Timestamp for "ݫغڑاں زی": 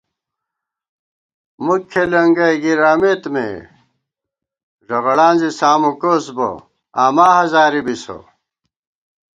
4.87-5.49